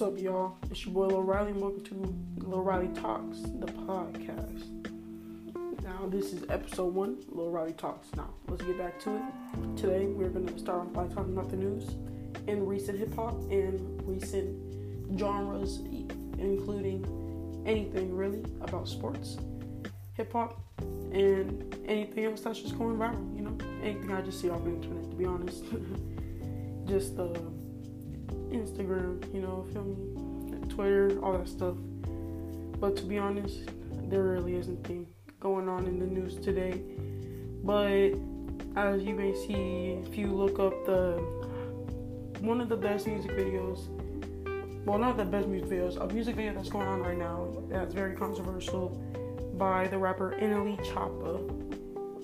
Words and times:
What's 0.00 0.14
up, 0.14 0.18
y'all? 0.18 0.56
It's 0.70 0.86
your 0.86 0.94
boy 0.94 1.08
Lil 1.08 1.22
Riley, 1.24 1.52
welcome 1.52 1.84
to 1.84 2.46
Lil 2.46 2.62
Riley 2.62 2.88
Talks, 2.94 3.42
the 3.42 3.66
podcast. 3.66 4.64
Now, 5.84 6.08
this 6.08 6.32
is 6.32 6.42
episode 6.48 6.94
one, 6.94 7.18
Lil 7.28 7.50
Riley 7.50 7.74
Talks. 7.74 8.08
Now, 8.16 8.30
let's 8.48 8.62
get 8.62 8.78
back 8.78 8.98
to 9.00 9.16
it. 9.16 9.76
Today, 9.76 10.06
we're 10.06 10.30
going 10.30 10.46
to 10.46 10.58
start 10.58 10.86
off 10.86 10.92
by 10.94 11.06
talking 11.08 11.34
about 11.34 11.50
the 11.50 11.58
news 11.58 11.86
and 12.48 12.66
recent 12.66 12.98
hip 12.98 13.14
hop 13.14 13.34
and 13.50 14.02
recent 14.08 15.18
genres, 15.18 15.80
including 16.38 17.04
anything 17.66 18.16
really 18.16 18.42
about 18.62 18.88
sports, 18.88 19.36
hip 20.14 20.32
hop, 20.32 20.62
and 21.12 21.76
anything 21.86 22.24
else 22.24 22.40
that's 22.40 22.62
just 22.62 22.78
going 22.78 22.96
viral. 22.96 23.36
You 23.36 23.42
know, 23.42 23.58
anything 23.82 24.10
I 24.10 24.22
just 24.22 24.40
see 24.40 24.48
off 24.48 24.64
the 24.64 24.70
internet, 24.70 25.10
to 25.10 25.16
be 25.16 25.26
honest. 25.26 25.62
just 26.86 27.18
uh, 27.18 27.34
Instagram, 28.50 29.32
you 29.34 29.40
know, 29.40 29.66
feel 29.72 29.84
me? 29.84 30.68
Twitter, 30.68 31.18
all 31.22 31.36
that 31.36 31.48
stuff. 31.48 31.74
But 32.78 32.96
to 32.96 33.04
be 33.04 33.18
honest, 33.18 33.58
there 34.08 34.22
really 34.22 34.56
isn't 34.56 34.78
anything 34.86 35.06
going 35.38 35.68
on 35.68 35.86
in 35.86 35.98
the 35.98 36.06
news 36.06 36.36
today. 36.36 36.80
But 37.62 38.12
as 38.76 39.02
you 39.02 39.14
may 39.14 39.34
see, 39.34 39.98
if 40.06 40.16
you 40.16 40.28
look 40.28 40.58
up 40.58 40.86
the 40.86 41.22
one 42.40 42.60
of 42.60 42.68
the 42.68 42.76
best 42.76 43.06
music 43.06 43.32
videos, 43.32 43.88
well, 44.86 44.98
not 44.98 45.18
the 45.18 45.24
best 45.24 45.46
music 45.46 45.68
videos, 45.68 46.00
a 46.00 46.12
music 46.12 46.36
video 46.36 46.54
that's 46.54 46.70
going 46.70 46.86
on 46.86 47.02
right 47.02 47.18
now 47.18 47.48
that's 47.68 47.92
very 47.92 48.14
controversial 48.14 48.88
by 49.58 49.86
the 49.88 49.98
rapper 49.98 50.34
NLE 50.40 50.78
Choppa. 50.86 51.38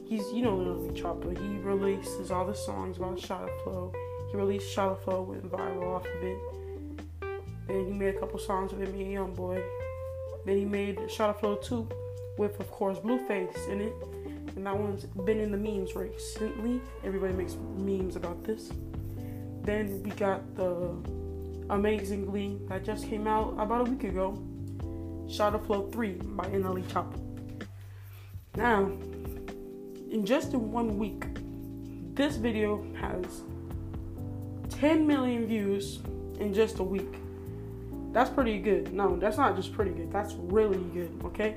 He's, 0.09 0.23
you 0.33 0.43
know, 0.43 0.57
NLE 0.57 0.97
Choppa. 0.97 1.37
He 1.37 1.59
releases 1.59 2.31
all 2.31 2.47
the 2.47 2.55
songs 2.55 2.97
about 2.97 3.21
Shotta 3.21 3.53
Flow 3.63 3.93
he 4.31 4.37
released 4.37 4.71
Shotta 4.73 4.97
Flow, 4.97 5.23
went 5.23 5.51
viral 5.51 5.97
off 5.97 6.07
of 6.07 6.23
it. 6.23 6.39
Then 7.67 7.87
he 7.87 7.93
made 7.93 8.15
a 8.15 8.19
couple 8.19 8.39
songs 8.39 8.73
with 8.73 8.93
me 8.95 9.15
and 9.15 9.37
YoungBoy. 9.37 9.63
Then 10.45 10.57
he 10.57 10.65
made 10.65 10.99
Shotta 11.11 11.35
Flow 11.35 11.57
2 11.57 11.89
with, 12.39 12.59
of 12.61 12.71
course, 12.71 12.99
Blueface 12.99 13.69
in 13.69 13.81
it. 13.81 13.95
And 14.55 14.67
that 14.67 14.79
one's 14.79 15.05
been 15.05 15.41
in 15.41 15.51
the 15.51 15.59
memes 15.59 15.95
recently. 15.95 16.81
Everybody 17.05 17.35
makes 17.35 17.57
memes 17.77 18.17
about 18.17 18.45
this. 18.45 18.71
Then 19.63 20.03
we 20.03 20.11
got 20.11 20.57
the 20.57 20.97
Amazingly 21.69 22.61
that 22.69 22.85
just 22.85 23.09
came 23.09 23.27
out 23.27 23.55
about 23.59 23.89
a 23.89 23.91
week 23.91 24.05
ago. 24.05 24.39
Shotta 25.29 25.59
Flow 25.59 25.89
3 25.91 26.13
by 26.13 26.47
NLE 26.47 26.85
Choppa. 26.85 27.19
Now, 28.55 28.85
in 30.11 30.25
just 30.25 30.53
in 30.53 30.71
one 30.71 30.97
week, 30.97 31.25
this 32.15 32.37
video 32.37 32.85
has 33.01 33.43
10 34.81 35.07
million 35.07 35.47
views 35.47 36.01
in 36.39 36.53
just 36.53 36.79
a 36.79 36.83
week. 36.83 37.15
That's 38.13 38.31
pretty 38.31 38.59
good. 38.59 38.93
No, 38.93 39.17
that's 39.17 39.37
not 39.37 39.57
just 39.57 39.73
pretty 39.73 39.91
good. 39.91 40.13
That's 40.13 40.35
really 40.35 40.83
good, 40.93 41.11
okay? 41.25 41.57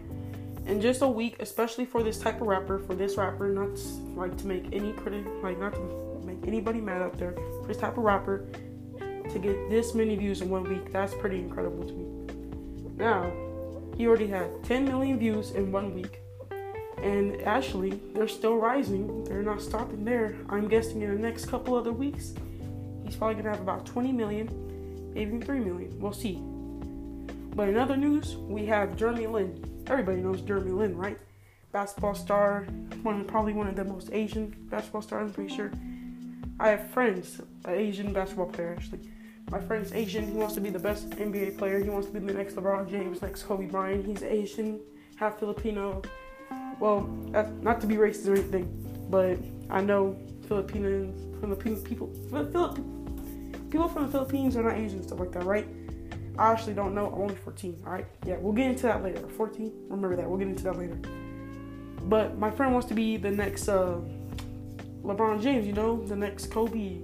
In 0.66 0.80
just 0.82 1.02
a 1.02 1.08
week, 1.08 1.36
especially 1.40 1.86
for 1.86 2.04
this 2.04 2.20
type 2.20 2.42
of 2.42 2.48
rapper, 2.48 2.80
for 2.80 2.96
this 2.96 3.18
rapper, 3.18 3.50
not 3.50 3.78
like 4.16 4.38
to 4.38 4.48
make 4.48 4.66
any 4.72 4.94
critic, 4.94 5.26
like 5.42 5.60
not 5.60 5.74
to 5.74 6.22
make 6.26 6.46
anybody 6.48 6.80
mad 6.80 7.02
out 7.02 7.18
there, 7.18 7.34
for 7.34 7.68
this 7.68 7.78
type 7.78 7.98
of 7.98 8.04
rapper, 8.04 8.46
to 9.00 9.40
get 9.40 9.70
this 9.70 9.94
many 9.94 10.16
views 10.16 10.42
in 10.42 10.50
one 10.50 10.64
week, 10.64 10.92
that's 10.92 11.14
pretty 11.14 11.40
incredible 11.40 11.84
to 11.84 11.94
me. 11.94 12.06
Now, 12.98 13.32
he 13.98 14.08
already 14.08 14.28
had 14.28 14.64
10 14.64 14.86
million 14.86 15.20
views 15.20 15.52
in 15.52 15.72
one 15.72 15.94
week. 15.94 16.20
And 17.02 17.42
actually, 17.44 18.00
they're 18.14 18.28
still 18.28 18.58
rising. 18.58 19.24
They're 19.24 19.44
not 19.44 19.62
stopping 19.62 20.04
there. 20.04 20.36
I'm 20.50 20.68
guessing 20.68 21.02
in 21.02 21.12
the 21.14 21.22
next 21.22 21.46
couple 21.46 21.76
other 21.76 21.94
weeks, 21.94 22.34
He's 23.10 23.18
probably 23.18 23.42
gonna 23.42 23.50
have 23.50 23.62
about 23.62 23.88
20 23.88 24.12
million, 24.12 25.12
maybe 25.16 25.40
3 25.40 25.62
million. 25.62 26.00
We'll 26.00 26.14
see. 26.14 26.44
But 27.56 27.68
in 27.68 27.76
other 27.76 27.98
news, 27.98 28.36
we 28.38 28.68
have 28.68 28.96
Jeremy 28.96 29.26
Lin. 29.26 29.84
Everybody 29.88 30.22
knows 30.22 30.42
Jeremy 30.42 30.70
Lin, 30.70 30.96
right? 30.96 31.18
Basketball 31.72 32.14
star, 32.14 32.68
one 33.02 33.26
probably 33.26 33.54
one 33.54 33.66
of 33.66 33.76
the 33.76 33.84
most 33.84 34.12
Asian 34.14 34.56
basketball 34.70 35.02
stars. 35.02 35.30
I'm 35.30 35.34
pretty 35.34 35.56
sure. 35.56 35.72
I 36.60 36.70
have 36.70 36.92
friends, 36.92 37.42
an 37.66 37.74
Asian 37.74 38.14
basketball 38.14 38.46
player 38.46 38.76
actually. 38.78 39.00
My 39.50 39.60
friend's 39.60 39.92
Asian. 39.92 40.28
He 40.28 40.38
wants 40.38 40.54
to 40.54 40.62
be 40.62 40.70
the 40.70 40.78
best 40.78 41.10
NBA 41.10 41.58
player. 41.58 41.84
He 41.84 41.90
wants 41.90 42.06
to 42.10 42.14
be 42.14 42.20
the 42.20 42.32
next 42.32 42.58
LeBron 42.58 42.92
James, 42.92 43.24
next 43.24 43.42
Kobe 43.42 43.66
Bryant. 43.66 44.06
He's 44.06 44.22
Asian, 44.22 44.80
half 45.16 45.40
Filipino. 45.40 46.04
Well, 46.80 47.08
not 47.64 47.82
to 47.82 47.88
be 47.88 47.96
racist 47.96 48.28
or 48.28 48.34
anything, 48.34 48.68
but 49.10 49.40
I 49.72 49.82
know 49.82 50.16
Filipinos, 50.48 51.12
Filipino 51.42 51.76
people, 51.78 52.14
Philip, 52.30 52.80
people 53.70 53.88
from 53.88 54.06
the 54.06 54.12
Philippines 54.12 54.56
are 54.58 54.64
not 54.64 54.78
Asian 54.78 55.04
stuff 55.04 55.20
like 55.20 55.32
that, 55.34 55.44
right? 55.44 55.68
I 56.38 56.52
actually 56.52 56.74
don't 56.74 56.96
know. 56.96 57.08
I'm 57.08 57.22
only 57.22 57.36
14. 57.36 57.82
All 57.86 57.92
right, 57.92 58.06
yeah, 58.26 58.38
we'll 58.40 58.54
get 58.54 58.68
into 58.68 58.84
that 58.84 59.04
later. 59.04 59.28
14. 59.28 59.72
Remember 59.90 60.16
that. 60.16 60.28
We'll 60.28 60.40
get 60.40 60.48
into 60.48 60.64
that 60.64 60.78
later. 60.78 60.98
But 62.04 62.38
my 62.38 62.50
friend 62.50 62.72
wants 62.72 62.88
to 62.88 62.94
be 62.94 63.18
the 63.18 63.30
next 63.30 63.68
uh, 63.68 64.00
LeBron 65.04 65.42
James. 65.42 65.68
You 65.68 65.74
know, 65.74 66.04
the 66.06 66.16
next 66.16 66.48
Kobe. 66.48 67.00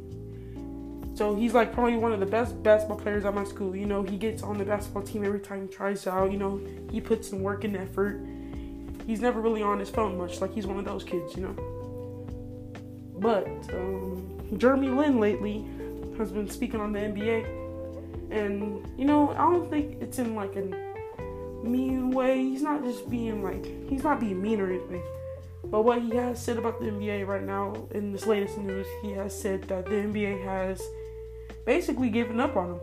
So 1.16 1.36
he's 1.36 1.54
like 1.54 1.74
probably 1.74 1.98
one 1.98 2.12
of 2.12 2.20
the 2.20 2.26
best 2.26 2.62
basketball 2.64 2.98
players 2.98 3.26
at 3.26 3.34
my 3.34 3.44
school. 3.44 3.76
You 3.76 3.86
know, 3.86 4.04
he 4.04 4.18
gets 4.18 4.42
on 4.42 4.58
the 4.58 4.66
basketball 4.66 5.04
team 5.04 5.24
every 5.26 5.40
time 5.40 5.68
he 5.68 5.74
tries 5.74 6.08
out. 6.08 6.32
You 6.32 6.38
know, 6.38 6.62
he 6.92 7.00
puts 7.02 7.30
some 7.30 7.42
work 7.42 7.64
and 7.64 7.76
effort. 7.76 8.26
He's 9.06 9.22
never 9.22 9.40
really 9.40 9.62
on 9.62 9.80
his 9.80 9.90
phone 9.90 10.18
much. 10.18 10.42
Like 10.42 10.54
he's 10.54 10.66
one 10.66 10.80
of 10.80 10.86
those 10.86 11.04
kids, 11.04 11.36
you 11.36 11.44
know. 11.44 11.56
But 13.18 13.48
um, 13.74 14.58
Jeremy 14.58 14.90
Lin 14.90 15.20
lately 15.20 15.66
has 16.18 16.32
been 16.32 16.50
speaking 16.50 16.80
on 16.80 16.92
the 16.92 17.00
NBA, 17.00 18.32
and 18.32 18.86
you 18.98 19.06
know 19.06 19.30
I 19.32 19.52
don't 19.52 19.70
think 19.70 20.02
it's 20.02 20.20
in 20.20 20.36
like 20.36 20.56
a 20.56 20.66
mean 21.66 22.12
way. 22.12 22.38
He's 22.44 22.62
not 22.62 22.84
just 22.84 23.10
being 23.10 23.44
like 23.44 23.66
he's 23.90 24.04
not 24.04 24.20
being 24.20 24.42
mean 24.42 24.62
or 24.62 24.70
anything. 24.70 25.04
But 25.64 25.84
what 25.84 26.02
he 26.02 26.16
has 26.16 26.42
said 26.42 26.58
about 26.58 26.80
the 26.80 26.88
NBA 26.88 27.26
right 27.26 27.44
now 27.44 27.88
in 27.92 28.12
this 28.12 28.28
latest 28.28 28.58
news, 28.58 28.86
he 29.02 29.12
has 29.14 29.38
said 29.38 29.64
that 29.64 29.86
the 29.86 29.92
NBA 29.94 30.44
has 30.44 30.82
basically 31.66 32.10
given 32.10 32.40
up 32.40 32.56
on 32.56 32.74
him. 32.74 32.80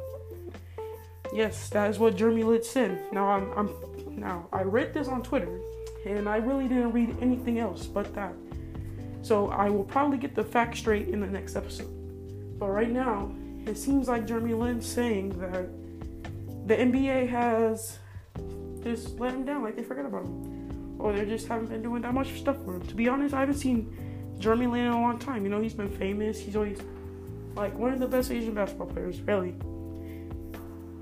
Yes, 1.32 1.69
that 1.70 1.88
is 1.91 1.99
what 1.99 2.16
Jeremy 2.16 2.43
Lin 2.43 2.62
said. 2.62 3.00
Now 3.12 3.28
I'm, 3.28 3.53
I'm 3.56 3.70
now 4.19 4.49
I 4.53 4.62
read 4.62 4.93
this 4.93 5.09
on 5.09 5.22
Twitter, 5.22 5.60
and 6.06 6.28
I 6.28 6.37
really 6.37 6.69
didn't 6.69 6.93
read 6.93 7.16
anything 7.20 7.59
else 7.59 7.87
but 7.87 8.14
that. 8.14 8.34
So 9.22 9.49
I 9.49 9.70
will 9.70 9.84
probably 9.84 10.19
get 10.19 10.34
the 10.34 10.44
facts 10.44 10.81
straight 10.81 11.09
in 11.09 11.20
the 11.20 11.26
next 11.28 11.56
episode. 11.56 12.01
But 12.62 12.69
right 12.69 12.93
now, 12.93 13.34
it 13.67 13.77
seems 13.77 14.06
like 14.06 14.25
Jeremy 14.25 14.55
Lin's 14.55 14.87
saying 14.87 15.31
that 15.41 15.67
the 16.69 16.77
NBA 16.77 17.28
has 17.28 17.99
just 18.84 19.19
let 19.19 19.34
him 19.34 19.45
down, 19.45 19.65
like 19.65 19.75
they 19.75 19.83
forgot 19.83 20.06
about 20.06 20.27
him. 20.27 20.97
Or 21.00 21.12
they 21.12 21.25
just 21.25 21.49
haven't 21.49 21.71
been 21.71 21.83
doing 21.83 22.03
that 22.03 22.15
much 22.15 22.39
stuff 22.39 22.65
for 22.65 22.77
him. 22.77 22.87
To 22.87 22.95
be 22.95 23.09
honest, 23.09 23.34
I 23.34 23.41
haven't 23.41 23.56
seen 23.56 24.37
Jeremy 24.39 24.69
Lin 24.69 24.81
in 24.83 24.93
a 24.93 25.00
long 25.00 25.19
time. 25.19 25.43
You 25.43 25.50
know, 25.50 25.61
he's 25.61 25.75
been 25.75 25.91
famous. 25.91 26.39
He's 26.39 26.55
always 26.55 26.78
like 27.56 27.77
one 27.77 27.93
of 27.93 27.99
the 27.99 28.06
best 28.06 28.31
Asian 28.31 28.55
basketball 28.55 28.87
players, 28.87 29.21
really. 29.23 29.56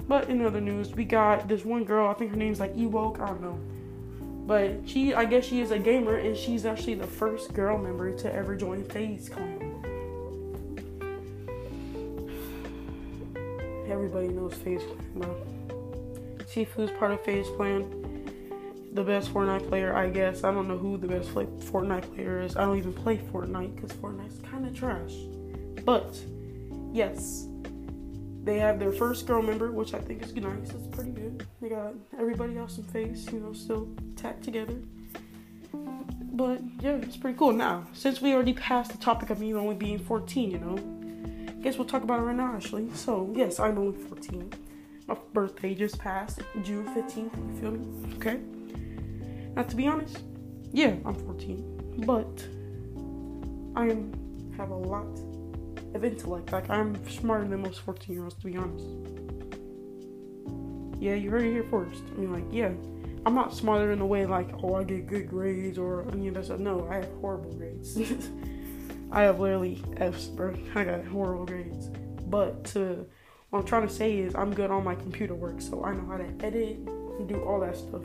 But 0.08 0.30
in 0.30 0.42
other 0.42 0.62
news, 0.62 0.94
we 0.94 1.04
got 1.04 1.46
this 1.46 1.66
one 1.66 1.84
girl, 1.84 2.08
I 2.08 2.14
think 2.14 2.30
her 2.30 2.38
name's 2.38 2.58
like 2.58 2.74
Ewok, 2.74 3.20
I 3.20 3.26
don't 3.26 3.42
know. 3.42 3.60
But 4.46 4.88
she, 4.88 5.12
I 5.12 5.26
guess 5.26 5.44
she 5.44 5.60
is 5.60 5.72
a 5.72 5.78
gamer, 5.78 6.16
and 6.16 6.34
she's 6.34 6.64
actually 6.64 6.94
the 6.94 7.06
first 7.06 7.52
girl 7.52 7.76
member 7.76 8.16
to 8.16 8.34
ever 8.34 8.56
join 8.56 8.82
FaZe 8.82 9.28
Clan. 9.28 9.69
Everybody 14.10 14.34
knows 14.34 14.54
FaZe 14.54 14.82
Clan, 14.82 15.12
bro. 15.14 15.36
Tfue's 16.38 16.90
part 16.98 17.12
of 17.12 17.24
FaZe 17.24 17.46
Clan. 17.56 18.88
The 18.92 19.04
best 19.04 19.32
Fortnite 19.32 19.68
player, 19.68 19.94
I 19.94 20.10
guess. 20.10 20.42
I 20.42 20.52
don't 20.52 20.66
know 20.66 20.76
who 20.76 20.98
the 20.98 21.06
best 21.06 21.32
Fortnite 21.32 22.12
player 22.16 22.40
is. 22.40 22.56
I 22.56 22.62
don't 22.62 22.76
even 22.76 22.92
play 22.92 23.18
Fortnite 23.18 23.76
because 23.76 23.92
Fortnite's 23.98 24.40
kind 24.40 24.66
of 24.66 24.74
trash. 24.74 25.14
But, 25.84 26.18
yes, 26.92 27.46
they 28.42 28.58
have 28.58 28.80
their 28.80 28.90
first 28.90 29.28
girl 29.28 29.42
member, 29.42 29.70
which 29.70 29.94
I 29.94 30.00
think 30.00 30.24
is 30.24 30.34
nice. 30.34 30.70
It's 30.70 30.88
pretty 30.88 31.12
good. 31.12 31.46
They 31.62 31.68
got 31.68 31.94
everybody 32.18 32.58
else 32.58 32.78
in 32.78 32.84
FaZe, 32.84 33.30
you 33.32 33.38
know, 33.38 33.52
still 33.52 33.88
tacked 34.16 34.42
together. 34.42 34.74
But 35.72 36.60
yeah, 36.80 36.96
it's 36.96 37.16
pretty 37.16 37.38
cool. 37.38 37.52
Now, 37.52 37.86
since 37.92 38.20
we 38.20 38.34
already 38.34 38.54
passed 38.54 38.90
the 38.90 38.98
topic 38.98 39.30
of 39.30 39.38
me 39.38 39.54
only 39.54 39.76
being 39.76 40.00
14, 40.00 40.50
you 40.50 40.58
know, 40.58 40.99
guess 41.62 41.76
we'll 41.76 41.86
talk 41.86 42.02
about 42.02 42.20
it 42.20 42.22
right 42.22 42.36
now, 42.36 42.54
actually. 42.54 42.90
So, 42.94 43.32
yes, 43.34 43.60
I'm 43.60 43.78
only 43.78 43.98
14. 43.98 44.52
My 45.06 45.16
birthday 45.32 45.74
just 45.74 45.98
passed, 45.98 46.40
June 46.62 46.86
15th, 46.94 47.16
you 47.16 47.60
feel 47.60 47.70
me? 47.72 48.16
Okay? 48.16 48.40
Now, 49.54 49.62
to 49.62 49.76
be 49.76 49.86
honest, 49.86 50.22
yeah, 50.72 50.94
I'm 51.04 51.14
14, 51.14 52.04
but 52.06 52.46
I 53.76 53.96
have 54.56 54.70
a 54.70 54.76
lot 54.76 55.06
of 55.94 56.04
intellect. 56.04 56.52
Like 56.52 56.68
I'm 56.70 56.96
smarter 57.08 57.46
than 57.46 57.62
most 57.62 57.80
14 57.80 58.14
year 58.14 58.24
olds, 58.24 58.36
to 58.36 58.44
be 58.44 58.56
honest. 58.56 58.86
Yeah, 61.00 61.14
you 61.14 61.30
heard 61.30 61.42
it 61.42 61.52
here 61.52 61.64
first. 61.70 62.02
I 62.14 62.20
mean, 62.20 62.32
like, 62.32 62.44
yeah, 62.50 62.70
I'm 63.24 63.34
not 63.34 63.54
smarter 63.54 63.92
in 63.92 64.00
a 64.00 64.06
way 64.06 64.26
like, 64.26 64.50
oh, 64.62 64.74
I 64.74 64.84
get 64.84 65.06
good 65.06 65.28
grades 65.28 65.78
or 65.78 66.06
any 66.12 66.28
of 66.28 66.34
that 66.34 66.46
stuff. 66.46 66.60
No, 66.60 66.86
I 66.88 66.96
have 66.96 67.08
horrible 67.20 67.52
grades. 67.52 67.98
I 69.12 69.22
have 69.22 69.40
literally 69.40 69.82
F's, 69.96 70.26
bro. 70.26 70.54
I 70.74 70.84
got 70.84 71.04
horrible 71.04 71.44
grades. 71.44 71.88
But 72.26 72.64
to 72.66 73.06
what 73.50 73.60
I'm 73.60 73.66
trying 73.66 73.86
to 73.88 73.92
say 73.92 74.18
is 74.18 74.34
I'm 74.36 74.54
good 74.54 74.70
on 74.70 74.84
my 74.84 74.94
computer 74.94 75.34
work, 75.34 75.60
so 75.60 75.84
I 75.84 75.92
know 75.92 76.06
how 76.06 76.16
to 76.16 76.46
edit 76.46 76.76
and 76.76 77.28
do 77.28 77.42
all 77.42 77.58
that 77.60 77.76
stuff. 77.76 78.02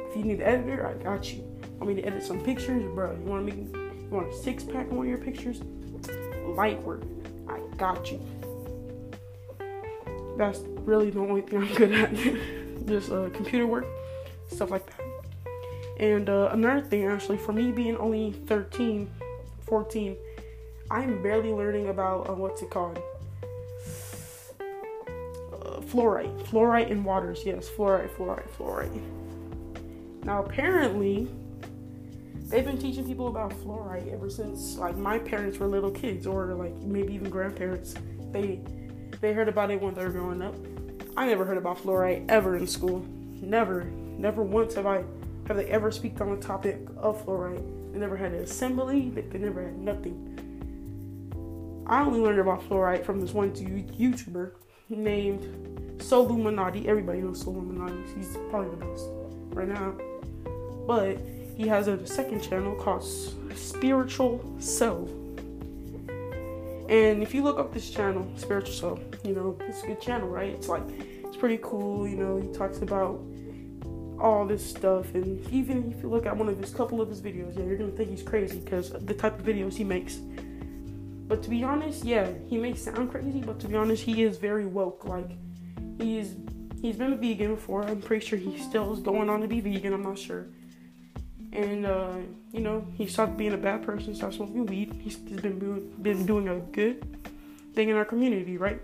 If 0.00 0.16
you 0.16 0.24
need 0.24 0.40
an 0.40 0.46
editor, 0.46 0.86
I 0.86 1.00
got 1.02 1.32
you. 1.32 1.42
Want 1.78 1.88
me 1.88 2.02
to 2.02 2.06
edit 2.06 2.24
some 2.24 2.40
pictures, 2.40 2.82
bro? 2.94 3.12
You 3.12 3.22
want 3.22 3.46
to 3.46 3.54
make 3.54 3.72
you 3.72 4.08
want 4.10 4.32
a 4.32 4.36
six 4.36 4.64
pack 4.64 4.90
on 4.90 4.96
one 4.96 5.06
of 5.06 5.10
your 5.10 5.18
pictures? 5.18 5.60
Light 6.56 6.82
work, 6.82 7.02
I 7.48 7.60
got 7.76 8.10
you. 8.10 8.20
That's 10.36 10.60
really 10.80 11.10
the 11.10 11.20
only 11.20 11.42
thing 11.42 11.62
I'm 11.62 11.74
good 11.74 11.92
at. 11.92 12.14
Just 12.86 13.12
uh, 13.12 13.28
computer 13.30 13.66
work, 13.66 13.86
stuff 14.50 14.70
like 14.70 14.86
that. 14.86 15.00
And 16.00 16.28
uh, 16.28 16.50
another 16.52 16.80
thing, 16.80 17.04
actually, 17.06 17.38
for 17.38 17.52
me 17.52 17.70
being 17.70 17.96
only 17.98 18.32
13, 18.46 19.10
14, 19.66 20.16
I'm 20.90 21.22
barely 21.22 21.52
learning 21.52 21.88
about 21.88 22.28
uh, 22.28 22.34
what's 22.34 22.62
it 22.62 22.70
called? 22.70 22.98
Uh, 24.60 25.80
fluoride. 25.80 26.42
Fluoride 26.46 26.88
in 26.88 27.04
waters. 27.04 27.42
Yes, 27.44 27.68
fluoride, 27.68 28.08
fluoride, 28.10 28.48
fluoride. 28.56 29.02
Now, 30.24 30.42
apparently, 30.42 31.28
they've 32.46 32.64
been 32.64 32.78
teaching 32.78 33.06
people 33.06 33.28
about 33.28 33.50
fluoride 33.62 34.10
ever 34.12 34.30
since 34.30 34.76
like 34.76 34.96
my 34.96 35.18
parents 35.18 35.58
were 35.58 35.66
little 35.66 35.90
kids, 35.90 36.26
or 36.26 36.54
like 36.54 36.74
maybe 36.76 37.14
even 37.14 37.28
grandparents. 37.28 37.94
They 38.32 38.60
they 39.20 39.32
heard 39.34 39.48
about 39.48 39.70
it 39.70 39.80
when 39.80 39.94
they 39.94 40.04
were 40.04 40.10
growing 40.10 40.40
up. 40.40 40.54
I 41.16 41.26
never 41.26 41.44
heard 41.44 41.58
about 41.58 41.78
fluoride 41.78 42.24
ever 42.30 42.56
in 42.56 42.66
school. 42.66 43.04
Never, 43.42 43.84
never 43.84 44.42
once 44.42 44.74
have 44.74 44.86
I 44.86 45.04
have 45.48 45.56
they 45.56 45.66
ever 45.66 45.90
speak 45.90 46.20
on 46.20 46.30
the 46.30 46.40
topic 46.40 46.78
of 46.96 47.24
fluoride. 47.26 47.92
They 47.92 47.98
never 47.98 48.16
had 48.16 48.32
an 48.32 48.42
assembly. 48.42 49.10
They, 49.10 49.22
they 49.22 49.38
never 49.38 49.62
had 49.62 49.78
nothing. 49.78 50.47
I 51.88 52.02
only 52.02 52.20
learned 52.20 52.38
about 52.38 52.68
fluoride 52.68 53.04
from 53.04 53.20
this 53.20 53.32
one 53.32 53.50
YouTuber 53.52 54.52
named 54.90 55.98
Soluminati. 55.98 56.84
Everybody 56.84 57.20
knows 57.20 57.42
Soluminati. 57.42 58.14
He's 58.14 58.36
probably 58.50 58.70
the 58.70 58.84
best 58.84 59.06
right 59.54 59.68
now. 59.68 59.94
But 60.86 61.18
he 61.56 61.66
has 61.66 61.88
a 61.88 62.06
second 62.06 62.40
channel 62.42 62.74
called 62.74 63.04
Spiritual 63.54 64.44
Self. 64.58 65.08
And 66.90 67.22
if 67.22 67.34
you 67.34 67.42
look 67.42 67.58
up 67.58 67.72
this 67.72 67.90
channel, 67.90 68.30
Spiritual 68.36 68.74
Self, 68.74 69.00
you 69.24 69.34
know, 69.34 69.58
it's 69.66 69.82
a 69.82 69.86
good 69.86 70.00
channel, 70.00 70.28
right? 70.28 70.50
It's 70.50 70.68
like, 70.68 70.82
it's 71.24 71.36
pretty 71.36 71.58
cool, 71.62 72.06
you 72.06 72.16
know, 72.16 72.38
he 72.38 72.48
talks 72.48 72.78
about 72.78 73.20
all 74.20 74.46
this 74.46 74.64
stuff. 74.64 75.14
And 75.14 75.46
even 75.50 75.92
if 75.92 76.02
you 76.02 76.10
look 76.10 76.26
at 76.26 76.36
one 76.36 76.48
of 76.48 76.58
his 76.58 76.70
couple 76.70 77.00
of 77.00 77.08
his 77.08 77.20
videos, 77.22 77.56
yeah, 77.58 77.64
you're 77.64 77.76
gonna 77.76 77.92
think 77.92 78.10
he's 78.10 78.22
crazy 78.22 78.58
because 78.60 78.90
the 78.90 79.14
type 79.14 79.38
of 79.38 79.44
videos 79.44 79.74
he 79.74 79.84
makes. 79.84 80.18
But 81.28 81.42
to 81.42 81.50
be 81.50 81.62
honest, 81.62 82.04
yeah, 82.04 82.32
he 82.48 82.56
may 82.56 82.74
sound 82.74 83.10
crazy, 83.10 83.40
but 83.40 83.60
to 83.60 83.68
be 83.68 83.76
honest, 83.76 84.02
he 84.02 84.22
is 84.22 84.38
very 84.38 84.64
woke. 84.64 85.04
Like, 85.04 85.30
he 85.98 86.18
is, 86.18 86.34
he's 86.80 86.96
been 86.96 87.12
a 87.12 87.16
vegan 87.16 87.54
before. 87.54 87.84
I'm 87.84 88.00
pretty 88.00 88.24
sure 88.24 88.38
he 88.38 88.58
still 88.58 88.92
is 88.94 89.00
going 89.00 89.28
on 89.28 89.42
to 89.42 89.46
be 89.46 89.60
vegan. 89.60 89.92
I'm 89.92 90.02
not 90.02 90.18
sure. 90.18 90.46
And 91.52 91.86
uh, 91.86 92.16
you 92.52 92.60
know, 92.60 92.86
he 92.94 93.06
stopped 93.06 93.36
being 93.36 93.52
a 93.52 93.58
bad 93.58 93.82
person, 93.82 94.14
stopped 94.14 94.34
smoking 94.34 94.66
weed. 94.66 94.94
He's, 95.02 95.18
he's 95.26 95.40
been 95.40 95.58
doing, 95.58 95.94
been 96.02 96.26
doing 96.26 96.48
a 96.48 96.56
good 96.56 97.04
thing 97.74 97.90
in 97.90 97.96
our 97.96 98.04
community, 98.04 98.56
right? 98.56 98.80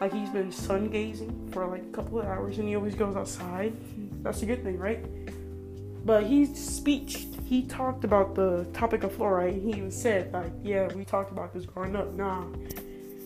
Like 0.00 0.12
he's 0.12 0.30
been 0.30 0.50
sun 0.50 0.88
gazing 0.88 1.50
for 1.52 1.66
like 1.66 1.82
a 1.82 1.92
couple 1.92 2.20
of 2.20 2.26
hours, 2.26 2.58
and 2.58 2.68
he 2.68 2.74
always 2.74 2.94
goes 2.94 3.16
outside. 3.16 3.76
That's 4.22 4.42
a 4.42 4.46
good 4.46 4.62
thing, 4.62 4.78
right? 4.78 5.04
But 6.04 6.24
he 6.24 6.46
speech, 6.46 7.26
he 7.50 7.62
talked 7.62 8.04
about 8.04 8.36
the 8.36 8.64
topic 8.72 9.02
of 9.02 9.10
fluoride. 9.10 9.60
He 9.60 9.70
even 9.70 9.90
said, 9.90 10.32
like, 10.32 10.52
yeah, 10.62 10.86
we 10.94 11.04
talked 11.04 11.32
about 11.32 11.52
this 11.52 11.66
growing 11.66 11.96
up. 11.96 12.14
Nah, 12.14 12.44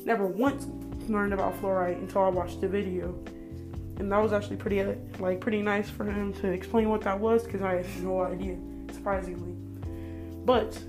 never 0.06 0.26
once 0.26 0.66
learned 1.10 1.34
about 1.34 1.60
fluoride 1.60 1.98
until 1.98 2.22
I 2.22 2.28
watched 2.30 2.62
the 2.62 2.66
video, 2.66 3.14
and 3.98 4.10
that 4.10 4.22
was 4.22 4.32
actually 4.32 4.56
pretty, 4.56 4.80
uh, 4.80 4.94
like, 5.18 5.42
pretty 5.42 5.60
nice 5.60 5.90
for 5.90 6.04
him 6.04 6.32
to 6.40 6.50
explain 6.50 6.88
what 6.88 7.02
that 7.02 7.20
was 7.20 7.44
because 7.44 7.60
I 7.60 7.82
had 7.82 8.02
no 8.02 8.22
idea, 8.22 8.56
surprisingly. 8.94 9.52
But 10.46 10.82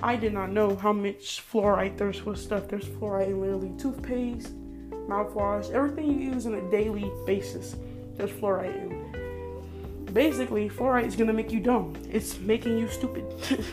I 0.00 0.14
did 0.14 0.32
not 0.32 0.52
know 0.52 0.76
how 0.76 0.92
much 0.92 1.42
fluoride 1.52 1.96
there's 1.96 2.20
for 2.20 2.36
stuff. 2.36 2.68
There's 2.68 2.84
fluoride 2.84 3.26
in 3.26 3.40
literally 3.40 3.72
toothpaste, 3.76 4.54
mouthwash, 5.08 5.72
everything 5.72 6.06
you 6.06 6.30
use 6.32 6.46
on 6.46 6.54
a 6.54 6.70
daily 6.70 7.10
basis. 7.26 7.74
There's 8.14 8.30
fluoride 8.30 8.88
in 8.88 8.99
basically, 10.12 10.68
fluoride 10.68 11.06
is 11.06 11.16
gonna 11.16 11.32
make 11.32 11.50
you 11.52 11.60
dumb. 11.60 11.94
It's 12.10 12.38
making 12.38 12.78
you 12.78 12.88
stupid. 12.88 13.24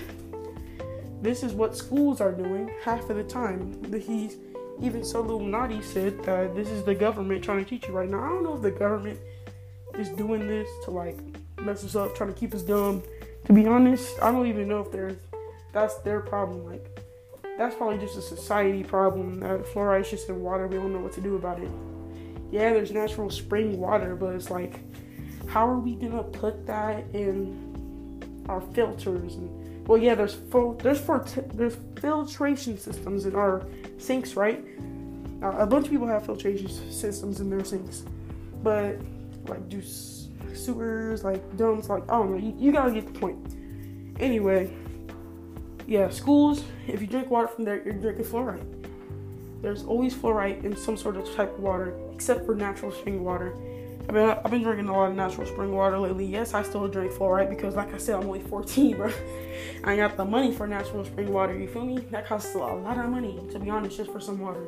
this 1.21 1.43
is 1.43 1.53
what 1.53 1.75
schools 1.75 2.21
are 2.21 2.31
doing 2.31 2.71
half 2.83 3.09
of 3.09 3.17
the 3.17 3.23
time. 3.23 3.83
He's 3.93 4.37
even 4.81 5.03
so 5.03 5.23
Illuminati 5.23 5.81
said 5.81 6.23
that 6.23 6.55
this 6.55 6.69
is 6.69 6.83
the 6.83 6.93
government 6.93 7.43
trying 7.43 7.63
to 7.63 7.69
teach 7.69 7.87
you 7.87 7.93
right 7.93 8.09
now. 8.09 8.23
I 8.23 8.29
don't 8.29 8.43
know 8.43 8.55
if 8.55 8.61
the 8.61 8.71
government 8.71 9.19
is 9.97 10.09
doing 10.09 10.47
this 10.47 10.67
to 10.85 10.91
like 10.91 11.17
mess 11.61 11.83
us 11.83 11.95
up, 11.95 12.15
trying 12.15 12.33
to 12.33 12.39
keep 12.39 12.53
us 12.53 12.61
dumb. 12.61 13.01
To 13.45 13.53
be 13.53 13.65
honest, 13.65 14.21
I 14.21 14.31
don't 14.31 14.47
even 14.47 14.67
know 14.67 14.81
if 14.81 14.91
there's 14.91 15.17
that's 15.73 15.95
their 15.99 16.19
problem. 16.19 16.65
Like 16.65 16.99
that's 17.57 17.75
probably 17.75 17.97
just 17.97 18.17
a 18.17 18.21
society 18.21 18.83
problem. 18.83 19.39
That 19.39 19.65
fluoride 19.65 20.01
is 20.01 20.11
just 20.11 20.29
in 20.29 20.41
water. 20.41 20.67
We 20.67 20.77
don't 20.77 20.93
know 20.93 20.99
what 20.99 21.13
to 21.13 21.21
do 21.21 21.35
about 21.35 21.59
it. 21.59 21.71
Yeah, 22.51 22.73
there's 22.73 22.91
natural 22.91 23.29
spring 23.29 23.77
water, 23.77 24.15
but 24.15 24.35
it's 24.35 24.49
like 24.49 24.79
how 25.47 25.67
are 25.67 25.79
we 25.79 25.95
gonna 25.95 26.23
put 26.23 26.65
that 26.67 27.05
in 27.13 28.43
our 28.49 28.61
filters? 28.61 29.35
And 29.35 29.87
well, 29.87 29.97
yeah, 29.97 30.15
there's 30.15 30.35
fil- 30.35 30.73
there's 30.73 30.99
for 30.99 31.25
there's 31.53 31.77
filtration 31.99 32.77
systems 32.77 33.25
in 33.25 33.35
our 33.35 33.65
sinks, 33.97 34.35
right? 34.35 34.63
Uh, 35.41 35.51
a 35.57 35.67
bunch 35.67 35.85
of 35.85 35.91
people 35.91 36.07
have 36.07 36.25
filtration 36.25 36.67
systems 36.91 37.39
in 37.39 37.49
their 37.49 37.63
sinks, 37.63 38.03
but 38.63 38.97
like 39.47 39.69
do 39.69 39.81
sewers, 40.53 41.23
like 41.23 41.57
dumps, 41.57 41.89
like 41.89 42.03
I 42.03 42.17
don't 42.17 42.31
know. 42.31 42.37
You, 42.37 42.53
you 42.57 42.71
gotta 42.71 42.91
get 42.91 43.13
the 43.13 43.19
point. 43.19 43.37
Anyway, 44.19 44.73
yeah, 45.85 46.09
schools. 46.09 46.63
If 46.87 47.01
you 47.01 47.07
drink 47.07 47.29
water 47.29 47.47
from 47.47 47.63
there, 47.63 47.81
you're 47.83 47.93
drinking 47.93 48.25
fluoride. 48.25 48.65
There's 49.61 49.83
always 49.83 50.13
fluoride 50.13 50.63
in 50.63 50.75
some 50.75 50.97
sort 50.97 51.17
of 51.17 51.33
type 51.35 51.53
of 51.53 51.59
water, 51.59 51.97
except 52.13 52.45
for 52.45 52.55
natural 52.55 52.91
spring 52.91 53.23
water. 53.23 53.55
I 54.09 54.11
mean, 54.13 54.29
I've 54.29 54.49
been 54.49 54.63
drinking 54.63 54.87
a 54.87 54.93
lot 54.93 55.09
of 55.09 55.15
natural 55.15 55.45
spring 55.45 55.73
water 55.73 55.99
lately. 55.99 56.25
Yes, 56.25 56.53
I 56.53 56.63
still 56.63 56.87
drink 56.87 57.11
fluoride 57.11 57.49
because, 57.49 57.75
like 57.75 57.93
I 57.93 57.97
said, 57.97 58.15
I'm 58.15 58.25
only 58.25 58.39
14, 58.39 58.95
bro. 58.95 59.11
I 59.83 59.97
got 59.97 60.15
the 60.15 60.23
money 60.23 60.53
for 60.53 60.65
natural 60.65 61.03
spring 61.03 61.31
water. 61.33 61.57
You 61.57 61.67
feel 61.67 61.85
me? 61.85 61.99
That 62.11 62.25
costs 62.25 62.55
a 62.55 62.59
lot 62.59 62.97
of 62.97 63.09
money, 63.09 63.37
to 63.51 63.59
be 63.59 63.69
honest, 63.69 63.97
just 63.97 64.11
for 64.11 64.21
some 64.21 64.39
water. 64.39 64.65